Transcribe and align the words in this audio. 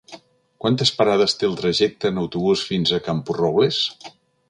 Quantes 0.63 0.91
parades 1.01 1.37
té 1.43 1.47
el 1.49 1.59
trajecte 1.61 2.13
en 2.13 2.19
autobús 2.25 2.67
fins 2.71 2.95
a 2.95 3.03
Camporrobles? 3.11 3.83